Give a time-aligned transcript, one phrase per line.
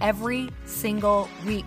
[0.00, 1.66] every single week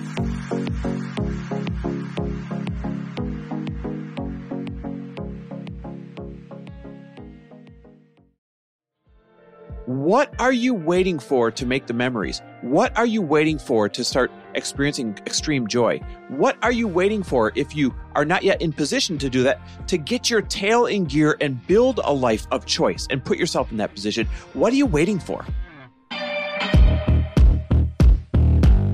[10.11, 12.41] What are you waiting for to make the memories?
[12.59, 16.01] What are you waiting for to start experiencing extreme joy?
[16.27, 19.61] What are you waiting for if you are not yet in position to do that
[19.87, 23.71] to get your tail in gear and build a life of choice and put yourself
[23.71, 24.27] in that position?
[24.51, 25.45] What are you waiting for?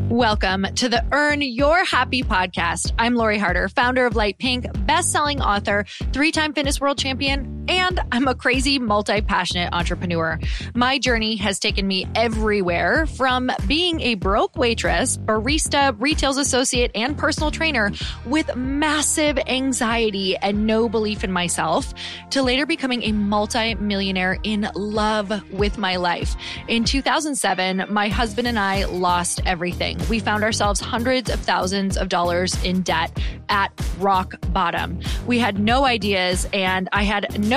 [0.10, 2.94] Welcome to the Earn Your Happy podcast.
[3.00, 8.28] I'm Lori Harder, founder of Light Pink, best-selling author, three-time fitness world champion, and I'm
[8.28, 10.40] a crazy, multi-passionate entrepreneur.
[10.76, 17.18] My journey has taken me everywhere from being a broke waitress, barista, retail associate, and
[17.18, 17.92] personal trainer
[18.26, 21.94] with massive anxiety and no belief in myself
[22.32, 26.36] to later becoming a multi-millionaire in love with my life.
[26.68, 32.10] In 2007, my husband and I lost everything we found ourselves hundreds of thousands of
[32.10, 33.18] dollars in debt
[33.50, 35.00] at rock bottom.
[35.26, 37.57] We had no ideas and I had no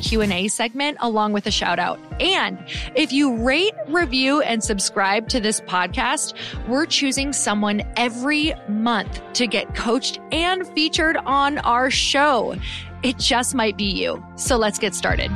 [0.00, 2.00] Q&A segment along with a shout out.
[2.20, 2.58] And
[2.94, 6.34] if you rate, review and subscribe to this podcast,
[6.66, 12.56] we're choosing someone every month to get coached and featured on our show.
[13.02, 14.24] It just might be you.
[14.36, 15.30] So let's get started.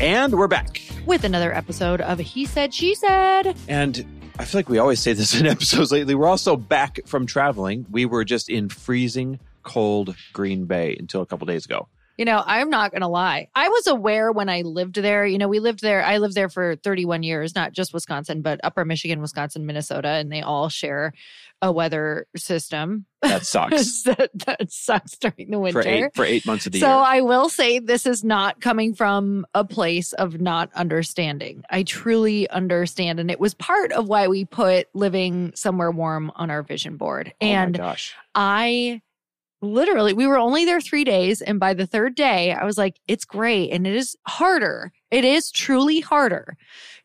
[0.00, 0.89] And we're back.
[1.06, 3.56] With another episode of He Said, She Said.
[3.68, 4.04] And
[4.38, 6.14] I feel like we always say this in episodes lately.
[6.14, 7.86] We're also back from traveling.
[7.90, 11.88] We were just in freezing cold Green Bay until a couple days ago.
[12.20, 13.48] You know, I'm not going to lie.
[13.54, 15.24] I was aware when I lived there.
[15.24, 16.04] You know, we lived there.
[16.04, 20.30] I lived there for 31 years, not just Wisconsin, but upper Michigan, Wisconsin, Minnesota, and
[20.30, 21.14] they all share
[21.62, 23.06] a weather system.
[23.22, 24.02] That sucks.
[24.04, 25.82] that, that sucks during the winter.
[25.82, 26.94] for eight for eight months of the so year.
[26.94, 31.64] So I will say this is not coming from a place of not understanding.
[31.70, 33.18] I truly understand.
[33.18, 37.32] And it was part of why we put living somewhere warm on our vision board.
[37.40, 38.14] oh and gosh.
[38.34, 39.00] I
[39.62, 41.42] literally, we were only there three days.
[41.42, 43.70] And by the third day, I was like, it's great.
[43.70, 44.92] And it is harder.
[45.10, 46.56] It is truly harder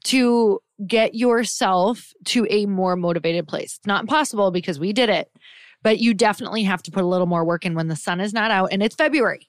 [0.05, 3.77] to get yourself to a more motivated place.
[3.77, 5.29] It's not impossible because we did it,
[5.83, 8.33] but you definitely have to put a little more work in when the sun is
[8.33, 9.47] not out and it's February.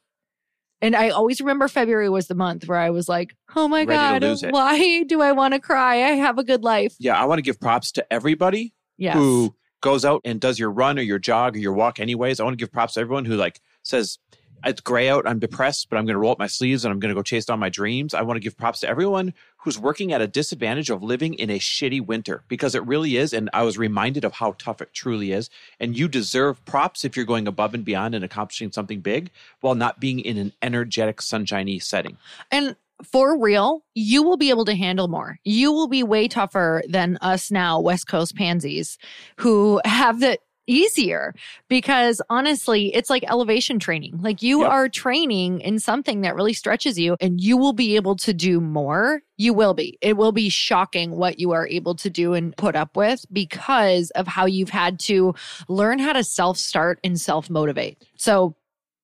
[0.83, 4.23] And I always remember February was the month where I was like, oh my God,
[4.51, 5.97] why do I want to cry?
[6.03, 6.95] I have a good life.
[6.99, 9.17] Yeah, I want to give props to everybody Yes.
[9.17, 9.55] who
[9.87, 12.41] goes out and does your run or your jog or your walk anyways.
[12.41, 14.19] I want to give props to everyone who like says
[14.65, 16.99] it's gray out, I'm depressed, but I'm going to roll up my sleeves and I'm
[16.99, 18.13] going to go chase down my dreams.
[18.13, 21.51] I want to give props to everyone who's working at a disadvantage of living in
[21.51, 24.93] a shitty winter because it really is and I was reminded of how tough it
[24.93, 29.01] truly is and you deserve props if you're going above and beyond and accomplishing something
[29.01, 29.31] big
[29.61, 32.17] while not being in an energetic sunshiny setting.
[32.51, 35.39] And for real, you will be able to handle more.
[35.45, 38.99] You will be way tougher than us now, West Coast pansies,
[39.37, 41.33] who have it easier
[41.69, 44.19] because honestly, it's like elevation training.
[44.21, 44.71] Like you Yep.
[44.73, 48.61] are training in something that really stretches you and you will be able to do
[48.61, 49.21] more.
[49.37, 49.97] You will be.
[50.01, 54.11] It will be shocking what you are able to do and put up with because
[54.13, 55.35] of how you've had to
[55.69, 58.05] learn how to self start and self motivate.
[58.17, 58.57] So,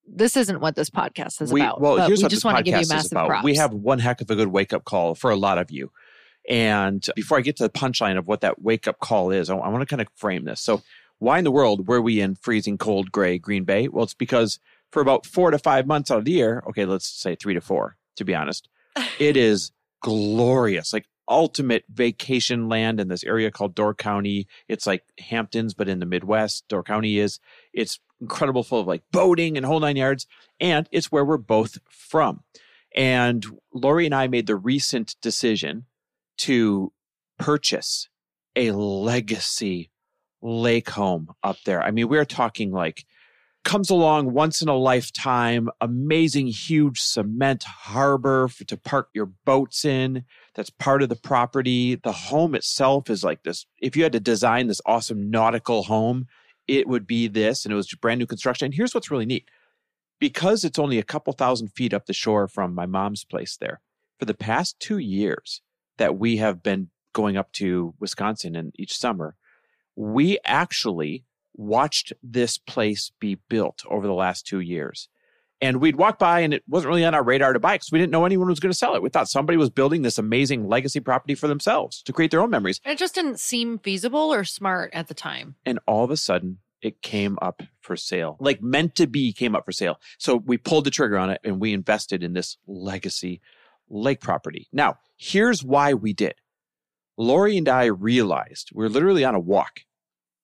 [0.07, 1.81] this isn't what this podcast is we, about.
[1.81, 3.27] Well, here's we what just this want to give you podcast is massive about.
[3.27, 3.43] props.
[3.43, 5.91] We have one heck of a good wake up call for a lot of you.
[6.49, 9.53] And before I get to the punchline of what that wake up call is, I,
[9.53, 10.59] want to kind of frame this.
[10.59, 10.81] So,
[11.19, 13.87] why in the world were we in freezing cold gray Green Bay?
[13.87, 14.59] Well, it's because
[14.91, 17.61] for about four to five months out of the year, okay, let's say three to
[17.61, 18.67] four, to be honest,
[19.19, 19.71] it is
[20.01, 24.47] glorious, like ultimate vacation land in this area called Door County.
[24.67, 26.67] It's like Hamptons, but in the Midwest.
[26.67, 27.39] Door County is.
[27.71, 30.25] It's incredible, full of like boating and whole nine yards.
[30.59, 32.43] And it's where we're both from.
[32.95, 35.85] And Lori and I made the recent decision
[36.39, 36.91] to
[37.37, 38.09] purchase
[38.55, 39.91] a legacy
[40.41, 41.81] lake home up there.
[41.81, 43.05] I mean, we're talking like
[43.63, 49.85] comes along once in a lifetime, amazing, huge cement harbor for, to park your boats
[49.85, 50.25] in.
[50.53, 51.95] That's part of the property.
[51.95, 53.65] The home itself is like this.
[53.81, 56.27] If you had to design this awesome nautical home,
[56.67, 58.65] it would be this, and it was brand new construction.
[58.65, 59.49] And here's what's really neat
[60.19, 63.81] because it's only a couple thousand feet up the shore from my mom's place there,
[64.17, 65.61] for the past two years
[65.97, 69.35] that we have been going up to Wisconsin and each summer,
[69.95, 75.09] we actually watched this place be built over the last two years.
[75.63, 77.97] And we'd walk by and it wasn't really on our radar to buy because we
[77.97, 79.01] didn't know anyone was going to sell it.
[79.01, 82.49] We thought somebody was building this amazing legacy property for themselves to create their own
[82.49, 82.81] memories.
[82.83, 85.55] It just didn't seem feasible or smart at the time.
[85.65, 88.35] And all of a sudden, it came up for sale.
[88.41, 90.01] Like meant to be came up for sale.
[90.17, 93.39] So we pulled the trigger on it and we invested in this legacy
[93.89, 94.67] lake property.
[94.73, 96.35] Now, here's why we did.
[97.17, 99.81] Lori and I realized we are literally on a walk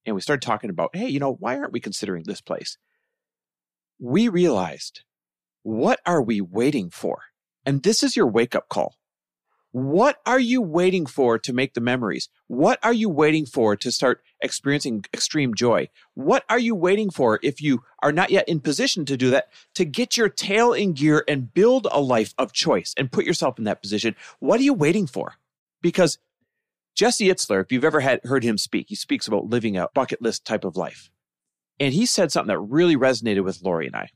[0.05, 2.77] and we started talking about, hey, you know, why aren't we considering this place?
[3.99, 5.01] We realized,
[5.69, 7.25] what are we waiting for?
[7.63, 8.95] And this is your wake up call.
[9.71, 12.27] What are you waiting for to make the memories?
[12.47, 15.89] What are you waiting for to start experiencing extreme joy?
[16.15, 19.49] What are you waiting for if you are not yet in position to do that
[19.75, 23.59] to get your tail in gear and build a life of choice and put yourself
[23.59, 24.15] in that position?
[24.39, 25.35] What are you waiting for?
[25.83, 26.17] Because
[26.95, 30.19] Jesse Itzler, if you've ever had heard him speak, he speaks about living a bucket
[30.19, 31.11] list type of life.
[31.79, 34.09] And he said something that really resonated with Lori and I.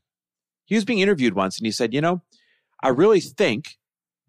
[0.64, 2.22] He was being interviewed once and he said, You know,
[2.82, 3.76] I really think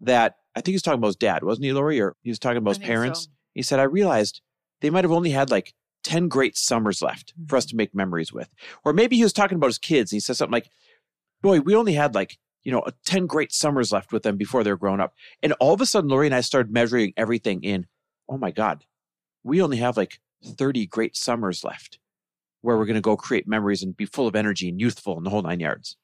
[0.00, 2.00] that I think he was talking about his dad, wasn't he, Lori?
[2.00, 3.24] Or he was talking about his parents.
[3.24, 3.30] so.
[3.54, 4.40] He said, I realized
[4.80, 5.74] they might have only had like
[6.04, 7.70] 10 great summers left for us Mm-hmm.
[7.70, 8.48] to make memories with.
[8.84, 10.12] Or maybe he was talking about his kids.
[10.12, 10.68] And he said something like,
[11.42, 14.76] Boy, we only had like, you know, 10 great summers left with them before they're
[14.76, 15.14] grown up.
[15.42, 17.86] And all of a sudden, Lori and I started measuring everything in,
[18.28, 18.84] oh my God,
[19.44, 21.98] we only have like 30 great summers left
[22.62, 25.24] where we're going to go create memories and be full of energy and youthful and
[25.24, 25.96] the whole nine yards.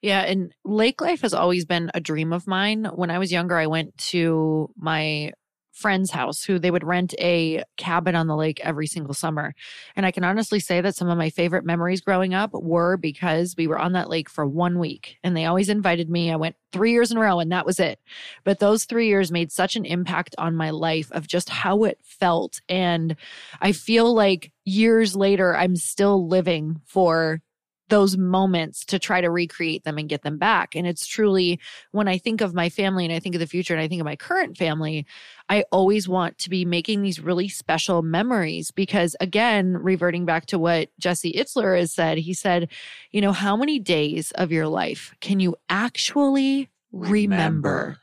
[0.00, 2.84] Yeah, and lake life has always been a dream of mine.
[2.84, 5.32] When I was younger, I went to my
[5.78, 9.54] friend's house who they would rent a cabin on the lake every single summer.
[9.94, 13.54] And I can honestly say that some of my favorite memories growing up were because
[13.56, 16.32] we were on that lake for one week and they always invited me.
[16.32, 18.00] I went three years in a row and that was it.
[18.44, 21.98] But those three years made such an impact on my life of just how it
[22.02, 22.60] felt.
[22.68, 23.14] And
[23.60, 27.40] I feel like years later, I'm still living for
[27.88, 30.74] those moments to try to recreate them and get them back.
[30.74, 31.58] And it's truly
[31.92, 34.00] when I think of my family and I think of the future and I think
[34.00, 35.06] of my current family,
[35.48, 40.58] I always want to be making these really special memories because, again, reverting back to
[40.58, 42.68] what Jesse Itzler has said, he said,
[43.10, 47.08] you know, how many days of your life can you actually remember?
[47.12, 47.98] remember?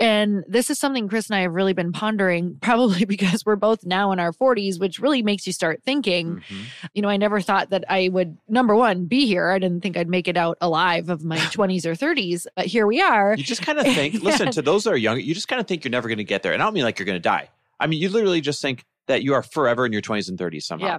[0.00, 3.84] And this is something Chris and I have really been pondering, probably because we're both
[3.84, 6.36] now in our 40s, which really makes you start thinking.
[6.36, 6.62] Mm-hmm.
[6.94, 9.50] You know, I never thought that I would, number one, be here.
[9.50, 12.86] I didn't think I'd make it out alive of my 20s or 30s, but here
[12.86, 13.34] we are.
[13.36, 15.66] You just kind of think, listen, to those that are young, you just kind of
[15.66, 16.52] think you're never going to get there.
[16.52, 17.48] And I don't mean like you're going to die.
[17.80, 20.62] I mean, you literally just think that you are forever in your 20s and 30s
[20.62, 20.86] somehow.
[20.86, 20.98] Yeah.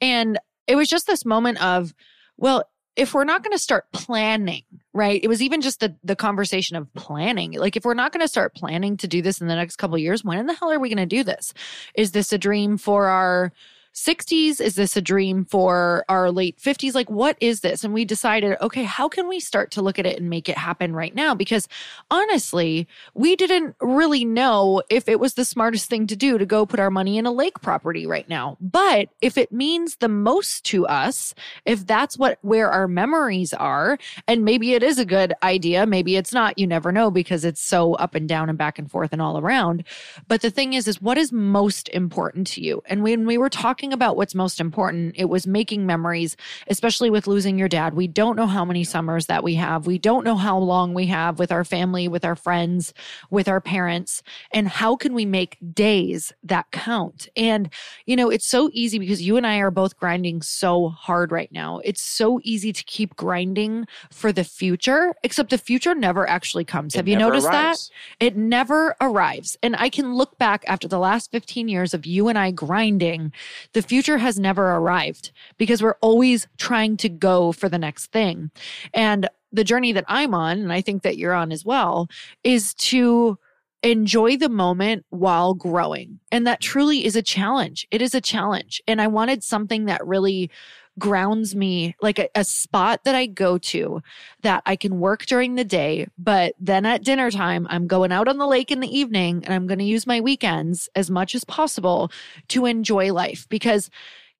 [0.00, 1.94] And it was just this moment of,
[2.36, 2.64] well,
[2.96, 4.62] if we're not going to start planning,
[4.92, 5.20] right?
[5.22, 7.52] It was even just the the conversation of planning.
[7.52, 9.98] Like if we're not going to start planning to do this in the next couple
[9.98, 11.52] years, when in the hell are we going to do this?
[11.94, 13.52] Is this a dream for our
[13.96, 14.60] 60s?
[14.60, 16.94] Is this a dream for our late 50s?
[16.94, 17.82] Like, what is this?
[17.82, 20.58] And we decided, okay, how can we start to look at it and make it
[20.58, 21.34] happen right now?
[21.34, 21.66] Because
[22.10, 26.66] honestly, we didn't really know if it was the smartest thing to do to go
[26.66, 28.58] put our money in a lake property right now.
[28.60, 31.34] But if it means the most to us,
[31.64, 33.98] if that's what where our memories are,
[34.28, 37.62] and maybe it is a good idea, maybe it's not, you never know because it's
[37.62, 39.84] so up and down and back and forth and all around.
[40.28, 42.82] But the thing is, is what is most important to you?
[42.84, 45.14] And when we were talking talking about what's most important.
[45.16, 47.94] It was making memories, especially with losing your dad.
[47.94, 49.86] We don't know how many summers that we have.
[49.86, 52.92] We don't know how long we have with our family, with our friends,
[53.30, 54.24] with our parents.
[54.52, 57.28] And how can we make days that count?
[57.36, 57.70] And,
[58.06, 61.52] you know, it's so easy because you and I are both grinding so hard right
[61.52, 61.80] now.
[61.84, 66.94] It's so easy to keep grinding for the future, except the future never actually comes.
[66.94, 67.90] It have you noticed arrives.
[68.18, 68.26] that?
[68.26, 69.56] It never arrives.
[69.62, 73.32] And I can look back after the last 15 years of you and I grinding
[73.76, 78.50] the future has never arrived because we're always trying to go for the next thing.
[78.94, 82.08] And the journey that I'm on, and I think that you're on as well,
[82.42, 83.38] is to
[83.82, 86.20] enjoy the moment while growing.
[86.32, 87.86] And that truly is a challenge.
[87.90, 88.80] It is a challenge.
[88.88, 90.50] And I wanted something that really
[90.98, 94.02] grounds me like a, a, spot that I go to
[94.42, 98.28] that I can work during the day, but then at dinner time, I'm going out
[98.28, 101.34] on the lake in the evening and I'm going to use my weekends as much
[101.34, 102.10] as possible
[102.48, 103.90] to enjoy life because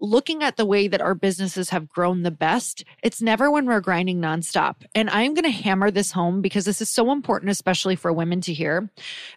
[0.00, 3.80] looking at the way that our businesses have grown the best, it's never when we're
[3.80, 4.76] grinding nonstop.
[4.94, 8.40] And I'm going to hammer this home because this is so important, especially for women
[8.42, 8.90] to hear.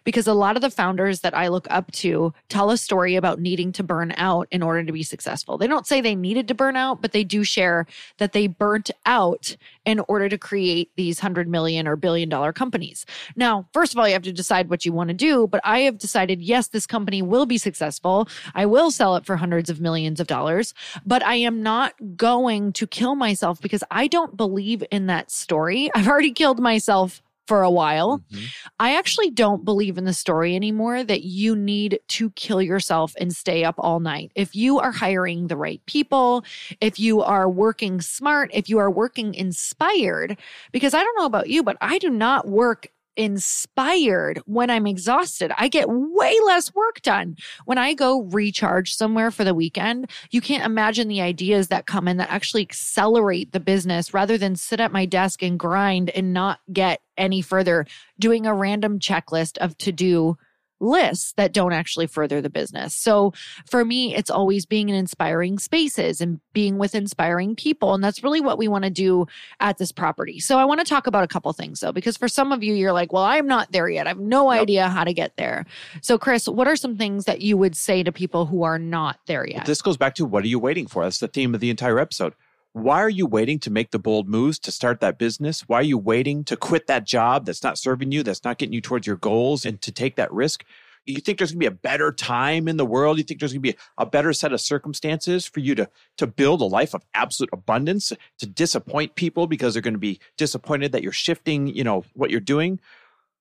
[0.04, 3.40] Because a lot of the founders that I look up to tell a story about
[3.40, 5.58] needing to burn out in order to be successful.
[5.58, 7.86] They don't say they needed to burn out, but they do share
[8.18, 9.56] that they burnt out
[9.90, 13.06] in order to create these hundred million or billion dollar companies.
[13.36, 15.80] Now, first of all, you have to decide what you want to do, but I
[15.80, 18.28] have decided, yes, this company will be successful.
[18.54, 21.94] I will sell it for hundreds of millions of dollars dollars, but I am not
[22.16, 25.90] going to kill myself because I don't believe in that story.
[25.94, 28.18] I've already killed myself for a while.
[28.18, 28.44] Mm-hmm.
[28.78, 33.34] I actually don't believe in the story anymore that you need to kill yourself and
[33.34, 34.30] stay up all night.
[34.34, 36.44] If you are hiring the right people,
[36.80, 40.38] if you are working smart, if you are working inspired,
[40.70, 42.88] because I don't know about you, but I do not work
[43.20, 45.52] inspired when I'm exhausted.
[45.58, 47.36] I get way less work done.
[47.66, 52.08] When I go recharge somewhere for the weekend, you can't imagine the ideas that come
[52.08, 56.32] in that actually accelerate the business rather than sit at my desk and grind and
[56.32, 57.84] not get any further
[58.18, 60.38] doing a random checklist of to do
[60.80, 62.94] lists that don't actually further the business.
[62.94, 63.32] So
[63.68, 67.94] for me, it's always being in inspiring spaces and being with inspiring people.
[67.94, 69.26] And that's really what we want to do
[69.60, 70.40] at this property.
[70.40, 72.74] So I want to talk about a couple things though, because for some of you,
[72.74, 74.06] you're like, well, I'm not there yet.
[74.06, 74.60] I have no nope.
[74.62, 75.66] idea how to get there.
[76.02, 79.20] So, Chris, what are some things that you would say to people who are not
[79.26, 79.58] there yet?
[79.58, 81.02] Well, this goes back to what are you waiting for?
[81.04, 82.34] That's the theme of the entire episode.
[82.72, 85.62] Why are you waiting to make the bold moves to start that business?
[85.62, 88.72] Why are you waiting to quit that job that's not serving you, that's not getting
[88.72, 90.64] you towards your goals, and to take that risk?
[91.04, 93.18] You think there's going to be a better time in the world?
[93.18, 96.28] You think there's going to be a better set of circumstances for you to, to
[96.28, 100.92] build a life of absolute abundance, to disappoint people because they're going to be disappointed
[100.92, 102.78] that you're shifting, you know, what you're doing?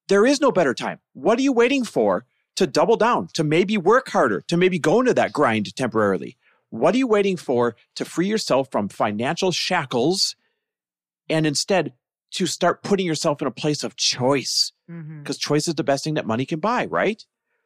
[0.07, 1.01] There is no better time.
[1.13, 4.99] What are you waiting for to double down, to maybe work harder, to maybe go
[5.01, 6.35] into that grind temporarily?
[6.69, 10.35] What are you waiting for to free yourself from financial shackles
[11.29, 11.93] and instead
[12.31, 14.71] to start putting yourself in a place of choice?
[14.87, 15.31] Because mm-hmm.
[15.39, 17.25] choice is the best thing that money can buy, right?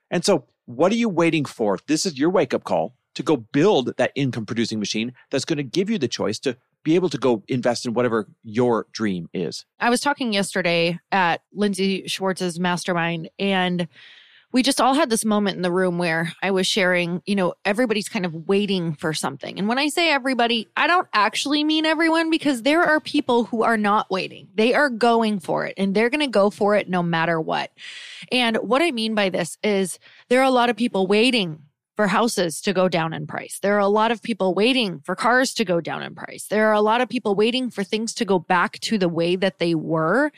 [0.10, 1.80] And so, what are you waiting for?
[1.88, 5.58] This is your wake up call to go build that income producing machine that's going
[5.58, 9.30] to give you the choice to be able to go invest in whatever your dream
[9.34, 9.66] is.
[9.80, 13.88] I was talking yesterday at Lindsay Schwartz's mastermind, and
[14.54, 17.56] we just all had this moment in the room where I was sharing, you know,
[17.66, 19.58] everybody's kind of waiting for something.
[19.58, 23.64] And when I say everybody, I don't actually mean everyone because there are people who
[23.64, 24.48] are not waiting.
[24.54, 27.72] They are going for it and they're going to go for it no matter what.
[28.32, 29.98] And what I mean by this is
[30.30, 31.64] there are a lot of people waiting
[31.96, 33.60] for houses to go down in price.
[33.62, 36.46] There are a lot of people waiting for cars to go down in price.
[36.46, 39.36] There are a lot of people waiting for things to go back to the way
[39.36, 40.32] that they were,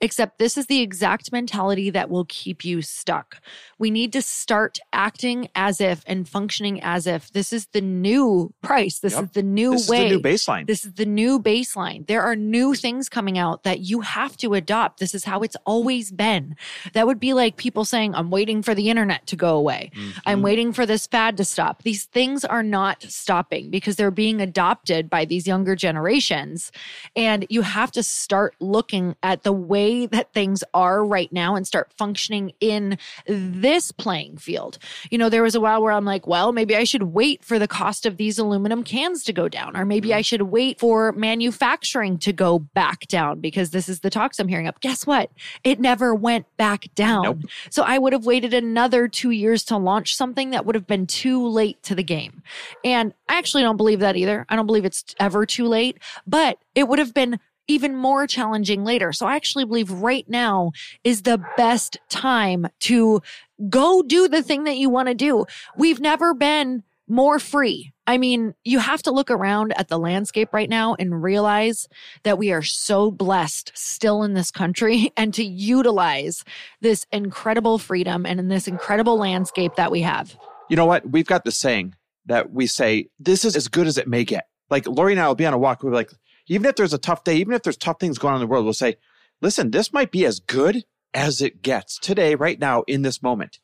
[0.00, 3.40] except this is the exact mentality that will keep you stuck.
[3.78, 8.54] We need to start acting as if and functioning as if this is the new
[8.62, 9.00] price.
[9.00, 9.24] This yep.
[9.24, 10.08] is the new this way.
[10.08, 10.66] This is the new baseline.
[10.66, 12.06] This is the new baseline.
[12.06, 15.00] There are new things coming out that you have to adopt.
[15.00, 16.54] This is how it's always been.
[16.92, 19.90] That would be like people saying, I'm waiting for the internet to go away.
[19.96, 20.18] Mm-hmm.
[20.24, 21.82] I'm waiting for this this fad to stop.
[21.82, 26.72] These things are not stopping because they're being adopted by these younger generations.
[27.16, 31.66] And you have to start looking at the way that things are right now and
[31.66, 34.78] start functioning in this playing field.
[35.10, 37.58] You know, there was a while where I'm like, well, maybe I should wait for
[37.58, 40.22] the cost of these aluminum cans to go down, or maybe I mm-hmm.
[40.22, 44.66] should wait for manufacturing to go back down because this is the talks I'm hearing
[44.66, 44.80] up.
[44.80, 45.30] Guess what?
[45.64, 47.22] It never went back down.
[47.22, 47.38] Nope.
[47.70, 51.06] So I would have waited another two years to launch something that would have been
[51.06, 52.42] too late to the game.
[52.84, 54.44] And I actually don't believe that either.
[54.50, 58.84] I don't believe it's ever too late, but it would have been even more challenging
[58.84, 59.12] later.
[59.12, 60.72] So I actually believe right now
[61.04, 63.22] is the best time to
[63.68, 65.46] go do the thing that you want to do.
[65.76, 67.92] We've never been more free.
[68.06, 71.88] I mean, you have to look around at the landscape right now and realize
[72.22, 76.44] that we are so blessed still in this country and to utilize
[76.80, 80.36] this incredible freedom and in this incredible landscape that we have.
[80.70, 81.10] You know what?
[81.10, 81.96] We've got the saying
[82.26, 84.46] that we say, this is as good as it may get.
[84.70, 85.82] Like Lori and I will be on a walk.
[85.82, 86.12] We'll be like,
[86.46, 88.50] even if there's a tough day, even if there's tough things going on in the
[88.50, 88.96] world, we'll say,
[89.42, 93.58] listen, this might be as good as it gets today, right now, in this moment.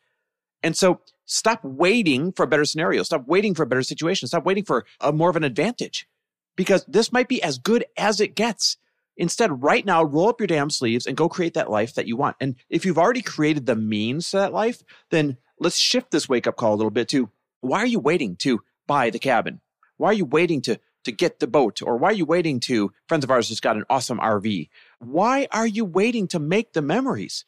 [0.64, 3.04] And so stop waiting for a better scenario.
[3.04, 4.26] Stop waiting for a better situation.
[4.26, 6.08] Stop waiting for a more of an advantage
[6.56, 8.78] because this might be as good as it gets.
[9.16, 12.16] Instead, right now, roll up your damn sleeves and go create that life that you
[12.16, 12.36] want.
[12.40, 16.46] And if you've already created the means to that life, then let's shift this wake
[16.46, 19.60] up call a little bit to why are you waiting to buy the cabin?
[19.96, 21.82] Why are you waiting to to get the boat?
[21.82, 24.68] Or why are you waiting to friends of ours just got an awesome RV?
[24.98, 27.44] Why are you waiting to make the memories?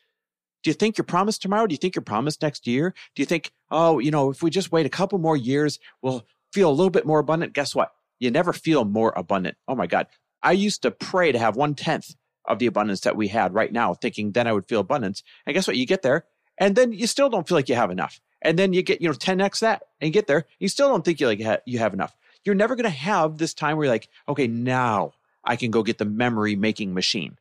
[0.63, 1.67] Do you think you're promised tomorrow?
[1.67, 2.95] Do you think you're promised next year?
[3.15, 6.25] Do you think, oh, you know, if we just wait a couple more years, we'll
[6.53, 7.53] feel a little bit more abundant?
[7.53, 7.93] Guess what?
[8.19, 9.57] You never feel more abundant.
[9.67, 10.07] Oh my God.
[10.43, 13.73] I used to pray to have one tenth of the abundance that we had right
[13.73, 15.23] now, thinking then I would feel abundance.
[15.47, 15.77] And guess what?
[15.77, 16.27] You get there
[16.59, 18.21] and then you still don't feel like you have enough.
[18.43, 21.21] And then you get, you know, 10x that and get there, you still don't think
[21.21, 22.15] you like you have enough.
[22.45, 25.13] You're never going to have this time where you're like, okay, now
[25.45, 27.39] I can go get the memory making machine.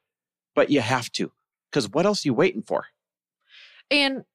[0.55, 1.31] But you have to,
[1.69, 2.85] because what else are you waiting for?
[3.91, 4.25] And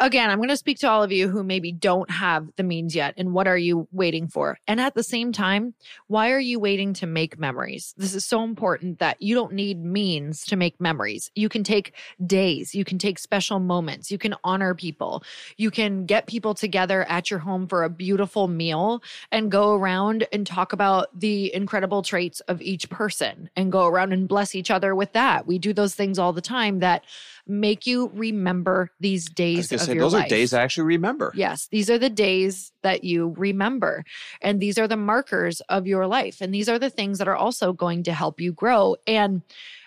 [0.00, 2.94] again, I'm going to speak to all of you who maybe don't have the means
[2.94, 3.14] yet.
[3.16, 4.58] And what are you waiting for?
[4.66, 5.74] And at the same time,
[6.08, 7.94] why are you waiting to make memories?
[7.96, 11.30] This is so important that you don't need means to make memories.
[11.34, 11.94] You can take
[12.26, 15.22] days, you can take special moments, you can honor people,
[15.56, 20.26] you can get people together at your home for a beautiful meal and go around
[20.32, 24.70] and talk about the incredible traits of each person and go around and bless each
[24.70, 25.46] other with that.
[25.46, 27.04] We do those things all the time that
[27.46, 30.26] make you remember these days of say, your those life.
[30.26, 31.32] are days I actually remember.
[31.34, 34.04] Yes, these are the days that you remember.
[34.40, 36.40] And these are the markers of your life.
[36.40, 38.96] And these are the things that are also going to help you grow.
[39.06, 39.42] And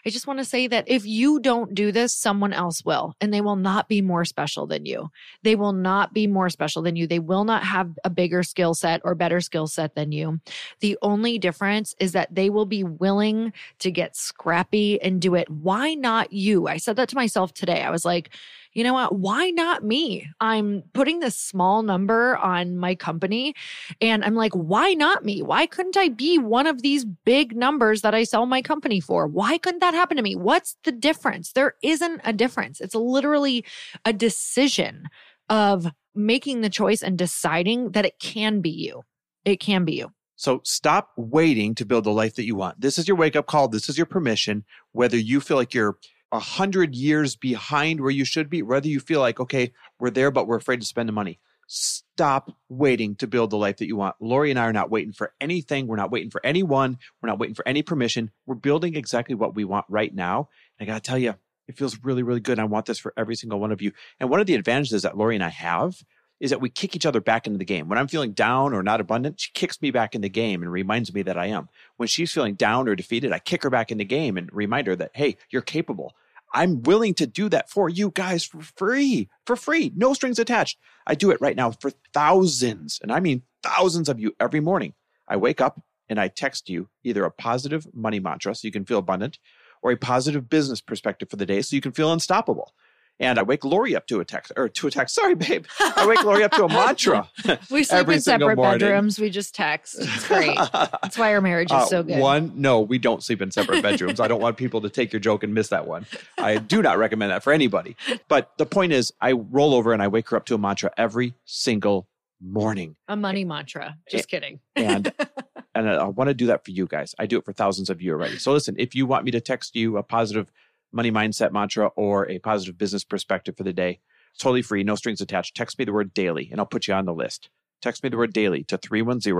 [0.08, 3.34] I just want to say that if you don't do this, someone else will, and
[3.34, 5.10] they will not be more special than you.
[5.44, 7.08] They will not be more special than you.
[7.08, 10.40] They will not have a bigger skill set or better skill set than you.
[10.80, 15.50] The only difference is that they will be willing to get scrappy and do it.
[15.50, 16.70] Why not you?
[16.70, 17.82] I said that to myself today.
[17.82, 18.30] I was like,
[18.78, 19.18] you know what?
[19.18, 20.30] Why not me?
[20.40, 23.56] I'm putting this small number on my company
[24.00, 25.42] and I'm like, why not me?
[25.42, 29.26] Why couldn't I be one of these big numbers that I sell my company for?
[29.26, 30.36] Why couldn't that happen to me?
[30.36, 31.54] What's the difference?
[31.54, 32.80] There isn't a difference.
[32.80, 33.66] It's literally
[34.06, 35.10] a decision
[35.50, 39.02] of making the choice and deciding that it can be you.
[39.44, 40.12] It can be you.
[40.36, 42.80] So stop waiting to build the life that you want.
[42.80, 43.70] This is your wake up call.
[43.70, 44.66] This is your permission.
[44.92, 45.98] Whether you feel like you're
[46.32, 50.32] a hundred years behind where you should be, whether you feel like, okay, we're there,
[50.32, 51.40] but we're afraid to spend the money.
[51.68, 54.16] Stop waiting to build the life that you want.
[54.22, 55.88] Lori and I are not waiting for anything.
[55.88, 56.98] We're not waiting for anyone.
[57.22, 58.32] We're not waiting for any permission.
[58.46, 60.50] We're building exactly what we want right now.
[60.80, 61.36] And I got to tell you,
[61.68, 62.60] it feels really, really good.
[62.60, 63.92] I want this for every single one of you.
[64.20, 66.02] And one of the advantages that Lori and I have
[66.40, 67.88] is that we kick each other back into the game.
[67.88, 70.72] When I'm feeling down or not abundant, she kicks me back in the game and
[70.72, 71.70] reminds me that I am.
[71.98, 74.88] When she's feeling down or defeated, I kick her back in the game and remind
[74.88, 76.14] her that, hey, you're capable.
[76.54, 80.78] I'm willing to do that for you guys for free, for free, no strings attached.
[81.06, 84.94] I do it right now for thousands, and I mean thousands of you every morning.
[85.28, 88.86] I wake up and I text you either a positive money mantra so you can
[88.86, 89.40] feel abundant
[89.82, 92.74] or a positive business perspective for the day so you can feel unstoppable.
[93.20, 95.16] And I wake Lori up to a text or to a text.
[95.16, 95.66] Sorry, babe.
[95.80, 97.28] I wake Lori up to a mantra.
[97.72, 98.80] we sleep in separate morning.
[98.80, 99.20] bedrooms.
[99.20, 99.96] We just text.
[100.00, 100.56] It's great.
[100.72, 102.20] That's why our marriage is Uh, so good.
[102.20, 104.20] One, no, we don't sleep in separate bedrooms.
[104.20, 106.06] I don't want people to take your joke and miss that one.
[106.38, 107.96] I do not recommend that for anybody.
[108.28, 110.92] But the point is, I roll over and I wake her up to a mantra
[110.96, 112.08] every single
[112.40, 112.96] morning.
[113.08, 113.98] A money mantra.
[114.12, 114.60] Just kidding.
[114.76, 115.12] And
[115.76, 117.16] and I, I want to do that for you guys.
[117.18, 118.38] I do it for thousands of you already.
[118.38, 120.52] So listen, if you want me to text you a positive
[120.98, 124.00] money mindset mantra or a positive business perspective for the day,
[124.40, 125.56] totally free, no strings attached.
[125.56, 127.50] Text me the word daily and I'll put you on the list.
[127.82, 129.32] Text me the word daily to 310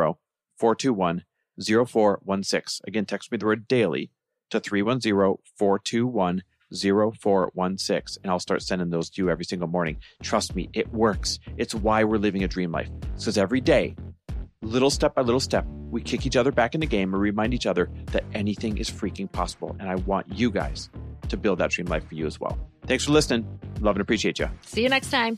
[0.58, 1.24] 421
[1.60, 2.86] 0416.
[2.88, 4.12] Again, text me the word daily
[4.52, 5.12] to 310
[5.58, 9.98] 421 0416 and I'll start sending those to you every single morning.
[10.22, 11.40] Trust me, it works.
[11.58, 12.90] It's why we're living a dream life.
[13.16, 13.96] Because every day,
[14.62, 17.56] little step by little step, we kick each other back in the game and remind
[17.56, 19.76] each other that anything is freaking possible.
[19.80, 20.92] And I want you guys
[21.30, 22.58] to build that dream life for you as well.
[22.86, 23.46] Thanks for listening.
[23.82, 24.50] Love and appreciate you.
[24.62, 25.38] See you next time.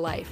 [0.01, 0.31] life.